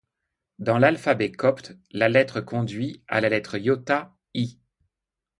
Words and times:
Dans 0.57 0.79
l'alphabet 0.79 1.31
copte, 1.31 1.73
la 1.91 2.09
lettre 2.09 2.41
conduit 2.41 3.03
à 3.07 3.21
la 3.21 3.29
lettre 3.29 3.59
iōta, 3.59 4.13
Ⲓ. 4.35 4.57